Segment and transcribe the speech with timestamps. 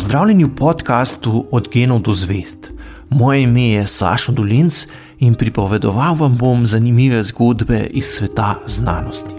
[0.00, 2.72] Pozdravljeni v podkastu Od genov do zvest.
[3.10, 4.86] Moje ime je Sašo Dolinc
[5.18, 9.34] in pripovedoval vam bom zanimive zgodbe iz sveta znanosti.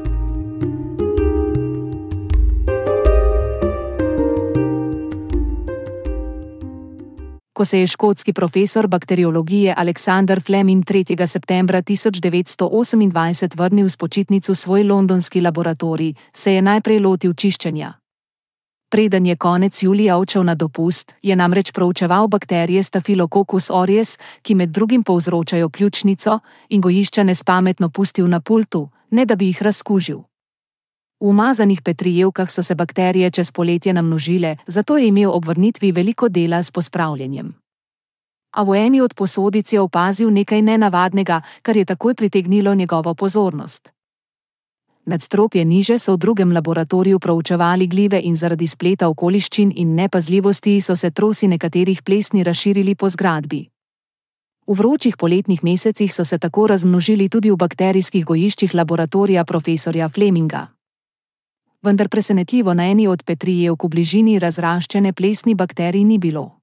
[7.53, 11.25] Ko se je škotski profesor bakteriologije Aleksandr Fleming 3.
[11.27, 18.00] septembra 1928 vrnil s počitnic v svoj londonski laboratorij, se je najprej lotil čiščenja.
[18.91, 24.69] Preden je konec julija odšel na dopust, je namreč proučeval bakterije Staphylococcus aureus, ki med
[24.69, 30.17] drugim povzročajo pljučnico, in gojišča nespametno pustil na pultu, ne da bi jih razkužil.
[31.19, 36.29] V umazanih petrijevkah so se bakterije čez poletje namnožile, zato je imel ob vrnitvi veliko
[36.29, 37.55] dela s pospravljanjem.
[38.51, 43.93] A v eni od posodic je opazil nekaj nenavadnega, kar je takoj pritegnilo njegovo pozornost.
[45.11, 50.95] Nadstropje niže so v drugem laboratoriju proučevali glive in zaradi spleta okoliščin in nepazljivosti so
[50.95, 53.67] se trosi nekaterih plesni razširili po zgradbi.
[54.67, 60.67] V vročih poletnih mesecih so se tako razmnožili tudi v bakterijskih gojiščih laboratorija profesorja Fleminga.
[61.83, 66.61] Vendar presenetljivo na eni od petrijev v bližini razraščene plesni bakterij ni bilo.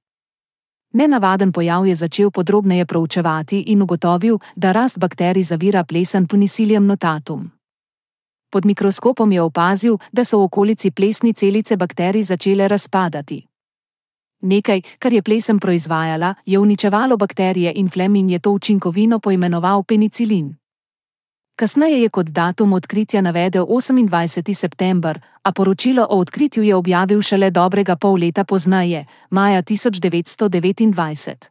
[0.92, 7.58] Nenavaden pojav je začel podrobneje proučevati in ugotovil, da rast bakterij zavira plesen penicillium notatum.
[8.50, 13.46] Pod mikroskopom je opazil, da so v okolici plesni celice bakterij začele razpadati.
[14.40, 20.55] Nekaj, kar je plesen proizvajala, je uničevalo bakterije in Fleming je to učinkovino poimenoval penicilin.
[21.56, 24.55] Kasneje je kot datum odkritja navedel 28.
[24.55, 31.48] september, a poročilo o odkritju je objavil šele dobrega pol leta pozneje, maja 1929.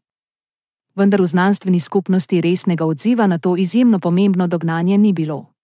[0.96, 5.57] Vendar v znanstveni skupnosti resnega odziva na to izjemno pomembno dognanje ni bilo.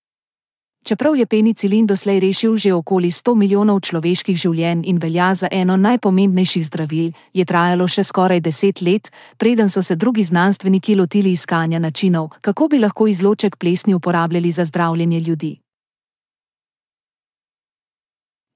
[0.83, 5.77] Čeprav je penicilin doslej rešil že okoli 100 milijonov človeških življenj in velja za eno
[5.79, 11.79] najpomembnejših zdravil, je trajalo še skoraj deset let, preden so se drugi znanstveniki lotili iskanja
[11.79, 15.55] načinov, kako bi lahko izloček plesni uporabljali za zdravljenje ljudi.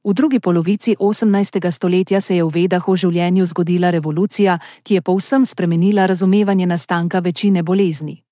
[0.04, 1.72] V drugi polovici 18.
[1.72, 7.20] stoletja se je v vedah o življenju zgodila revolucija, ki je povsem spremenila razumevanje nastanka
[7.20, 8.27] večine bolezni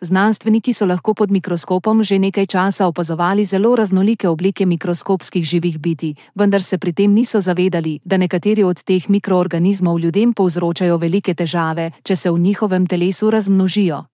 [0.00, 6.14] znanstveniki so lahko pod mikroskopom že nekaj časa opazovali zelo raznolike oblike mikroskopskih živih biti,
[6.34, 11.90] vendar se pri tem niso zavedali, da nekateri od teh mikroorganizmov ljudem povzročajo velike težave,
[12.02, 14.04] če se v njihovem telesu razmnožijo.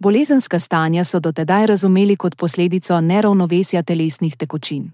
[0.00, 4.90] Bolezenska stanja so dotedaj razumeli kot posledico neravnovesja telesnih tekočin.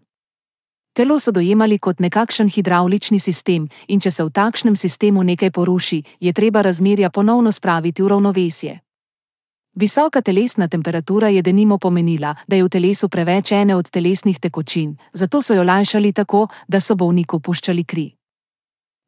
[0.92, 6.02] Telo so dojemali kot nekakšen hidravlični sistem, in če se v takšnem sistemu nekaj poruši,
[6.20, 8.80] je treba razmerja ponovno spraviti v ravnovesje.
[9.74, 14.96] Visoka telesna temperatura je denimo pomenila, da je v telesu preveč ene od telesnih tekočin,
[15.12, 18.10] zato so jo lajšali tako, da so bolniku puščali kri.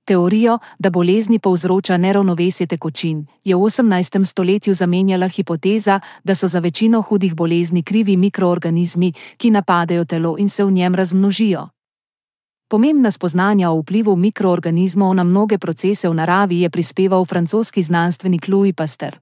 [0.05, 4.25] Teorijo, da bolezni povzroča neravnovesje tekočin, je v 18.
[4.25, 10.49] stoletju zamenjala hipoteza, da so za večino hudih bolezni krivi mikroorganizmi, ki napadajo telo in
[10.49, 11.69] se v njem razmnožijo.
[12.69, 18.75] Pomembna spoznanja o vplivu mikroorganizmov na mnoge procese v naravi je prispeval francoski znanstvenik Louis
[18.75, 19.22] Pasteur.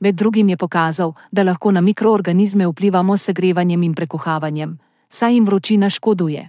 [0.00, 5.44] Med drugim je pokazal, da lahko na mikroorganizme vplivamo s segrevanjem in prekuhavanjem, saj jim
[5.46, 6.48] vročina škoduje.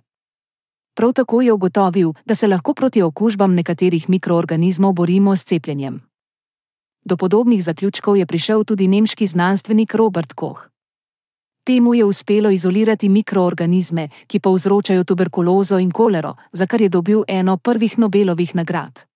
[0.98, 6.02] Prav tako je ugotovil, da se lahko proti okužbam nekaterih mikroorganizmov borimo s cepljenjem.
[7.06, 10.68] Do podobnih zaključkov je prišel tudi nemški znanstvenik Robert Koch.
[11.64, 17.58] Temu je uspelo izolirati mikroorganizme, ki povzročajo tuberkulozo in kolero, za kar je dobil eno
[17.58, 19.07] prvih Nobelovih nagrad.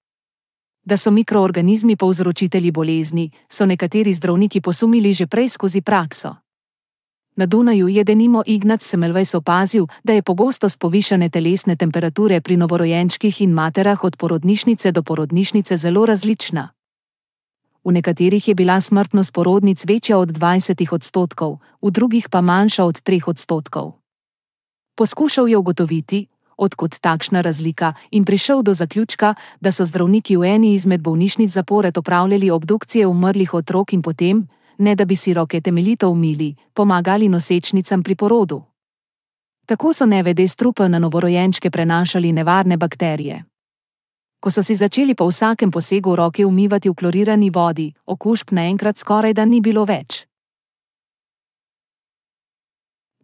[0.86, 6.36] Da so mikroorganizmi povzročitelji bolezni, so nekateri zdravniki posumili že prej skozi prakso.
[7.36, 13.42] Na Dunaju je denimo Ignat Semelvejs opazil, da je pogostost povišane telesne temperature pri novorojenčkih
[13.42, 16.70] in materah od porodnišnice do porodnišnice zelo različna.
[17.84, 23.02] V nekaterih je bila smrtnost porodnic večja od 20 odstotkov, v drugih pa manjša od
[23.02, 23.94] 3 odstotkov.
[24.96, 26.28] Poskušal je ugotoviti,
[26.62, 31.98] odkot takšna razlika, in prišel do zaključka, da so zdravniki v eni izmed bolnišnic zapored
[31.98, 34.48] opravljali obdukcije umrlih otrok in potem,
[34.78, 38.62] ne da bi si roke temeljito umili, pomagali nosečnicam pri porodu.
[39.66, 43.44] Tako so nevede strupe na novorojenčke prenašali nevarne bakterije.
[44.40, 49.34] Ko so si začeli po vsakem posegu roke umivati v klorirani vodi, okužb naenkrat skoraj
[49.34, 50.31] da ni bilo več.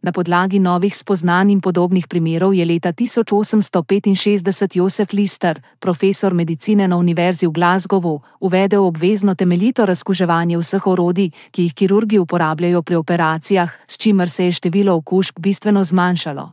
[0.08, 6.96] Na podlagi novih spoznanj in podobnih primerov je leta 1865 Josef Lister, profesor medicine na
[6.98, 13.72] Univerzi v Glasgowu, uvedel obvezno temeljito razkuževanje vseh orodij, ki jih kirurgi uporabljajo pri operacijah,
[13.88, 16.52] s čimer se je število okužb bistveno zmanjšalo.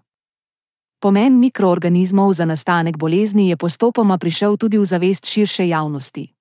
[0.99, 6.34] Pomen mikroorganizmov za nastanek bolezni je postopoma prišel tudi v zavest širše javnosti.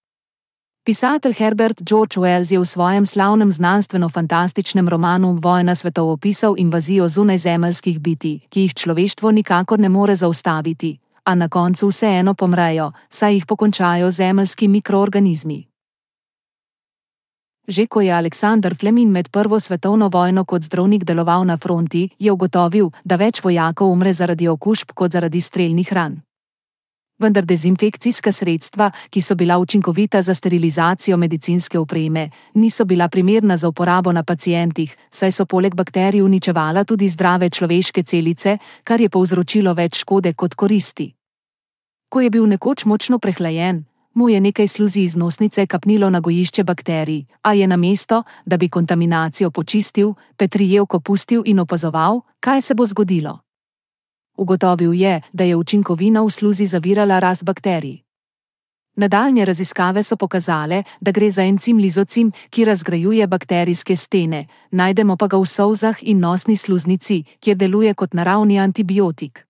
[0.85, 7.99] Pisatelj Herbert George Wells je v svojem slavnem znanstveno-fantastičnem romanu Vojna svetov opisal invazijo zunajzemeljskih
[7.99, 13.45] biti, ki jih človeštvo nikakor ne more zaustaviti, a na koncu vseeno pomrejo, saj jih
[13.45, 15.63] pokončajo zemeljski mikroorganizmi.
[17.67, 22.31] Že ko je Aleksandr Flemin med Prvo svetovno vojno kot zdravnik deloval na fronti, je
[22.31, 26.19] ugotovil, da več vojakov umre zaradi okužb kot zaradi streljnih ran.
[27.19, 33.67] Vendar dezinfekcijska sredstva, ki so bila učinkovita za sterilizacijo medicinske opreme, niso bila primerna za
[33.67, 39.73] uporabo na pacijentih, saj so poleg bakterij uničevala tudi zdrave človeške celice, kar je povzročilo
[39.73, 41.13] več škode kot koristi.
[42.09, 46.63] Ko je bil nekoč močno prehlajen, mu je nekaj sluzi iz nosnice kapnilo na gojišče
[46.63, 52.75] bakterij, a je na mesto, da bi kontaminacijo počistil, Petrijevko pustil in opazoval, kaj se
[52.75, 53.42] bo zgodilo.
[54.37, 58.03] Ugotovil je, da je učinkovina v sluzi zavirala rast bakterij.
[58.95, 65.27] Nadaljne raziskave so pokazale, da gre za encim lizocim, ki razgrajuje bakterijske stene, najdemo pa
[65.27, 69.45] ga v solzah in nosni sluznici, kjer deluje kot naravni antibiotik.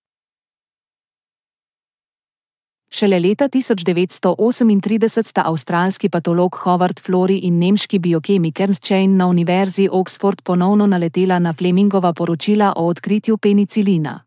[2.89, 9.89] Šele leta 1938 sta avstralski patolog Howard Flori in nemški biokemik Ernst Chain na Univerzi
[9.91, 14.19] Oxford ponovno naletela na Flemingova poročila o odkritju penicilina.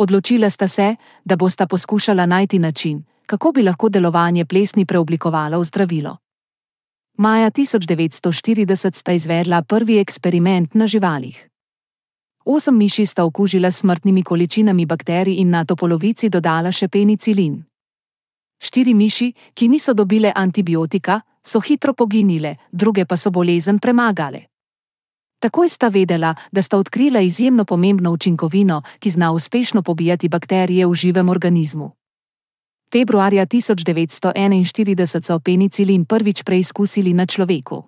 [0.00, 5.64] Odločila sta se, da bosta poskušala najti način, kako bi lahko delovanje plesni preoblikovala v
[5.64, 6.16] zdravilo.
[7.16, 11.48] Maja 1940 sta izvedla prvi eksperiment na živalih.
[12.44, 17.60] Osem miši sta okužila smrtnimi količinami bakterij in na to polovici dodala še penicilin.
[18.62, 24.49] Štiri miši, ki niso dobile antibiotika, so hitro poginile, druge pa so bolezen premagale.
[25.40, 30.94] Takoj sta vedela, da sta odkrila izjemno pomembno učinkovino, ki zna uspešno pobijati bakterije v
[30.94, 31.90] živem organizmu.
[32.92, 37.84] Februarja 1941 so penicilin prvič preizkusili na človeku.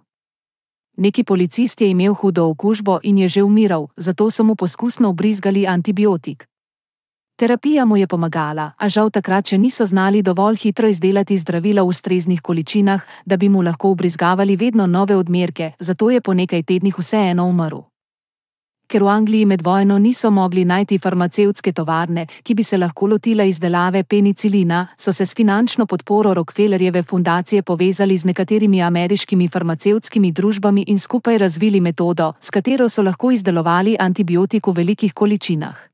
[0.97, 5.67] Neki policist je imel hudo okužbo in je že umiral, zato so mu poskusno obrizgali
[5.67, 6.52] antibiotik.
[7.43, 11.91] Terapija mu je pomagala, a žal takrat še niso znali dovolj hitro izdelati zdravila v
[11.91, 16.95] ustreznih količinah, da bi mu lahko obrizgavali vedno nove odmerke, zato je po nekaj tednih
[16.99, 17.83] vseeno umrl
[18.93, 23.45] ker v Angliji med vojno niso mogli najti farmacevtske tovarne, ki bi se lahko lotila
[23.49, 30.85] izdelave penicilina, so se s finančno podporo Rockefellerjeve fundacije povezali z nekaterimi ameriškimi farmacevtskimi družbami
[30.89, 35.92] in skupaj razvili metodo, s katero so lahko izdelovali antibiotik v velikih količinah.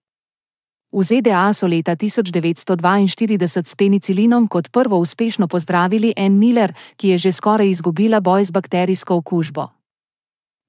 [0.93, 7.19] V ZDA so leta 1942 s penicilinom kot prvo uspešno pozdravili Ann Miller, ki je
[7.19, 9.69] že skoraj izgubila boj z bakterijsko okužbo.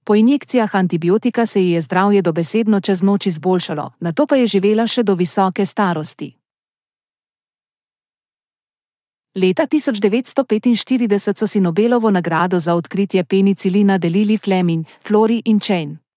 [0.03, 4.47] Po injekcijah antibiotika se ji je zdravje dobesedno čez noč izboljšalo, na to pa je
[4.47, 6.35] živela še do visoke starosti.
[9.35, 16.08] Leta 1945 so si Nobelovo nagrado za odkritje penicilina delili Fleming, Flori in Chain.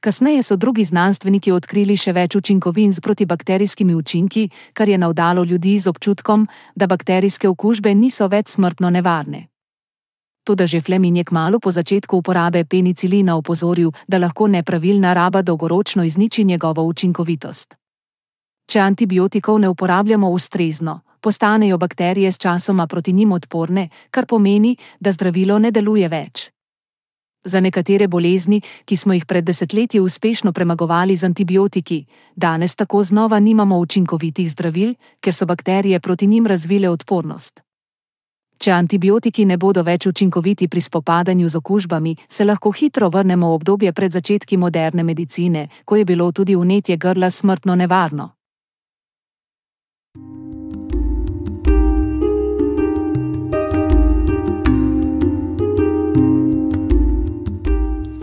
[0.00, 5.78] Kasneje so drugi znanstveniki odkrili še več učinkovin z protibakterijskimi učinki, kar je navdalo ljudi
[5.78, 9.48] z občutkom, da bakterijske okužbe niso več smrtno nevarne.
[10.44, 16.04] Toda že Fleming je kmalo po začetku uporabe penicilina opozoril, da lahko nepravilna raba dolgoročno
[16.04, 17.76] izniči njegovo učinkovitost.
[18.72, 25.12] Če antibiotikov ne uporabljamo ustrezno, postanejo bakterije s časoma proti njim odporne, kar pomeni, da
[25.12, 26.48] zdravilo ne deluje več.
[27.44, 32.04] Za nekatere bolezni, ki smo jih pred desetletji uspešno premagovali z antibiotiki,
[32.36, 37.62] danes tako znova nimamo učinkovitih zdravil, ker so bakterije proti njim razvile odpornost.
[38.58, 43.54] Če antibiotiki ne bodo več učinkoviti pri spopadanju z okužbami, se lahko hitro vrnemo v
[43.54, 48.28] obdobje pred začetki moderne medicine, ko je bilo tudi unetje grla smrtno nevarno.